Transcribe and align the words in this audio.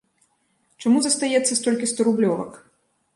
Чаму 0.85 0.97
застаецца 1.05 1.57
столькі 1.59 1.91
сторублёвак? 1.93 2.57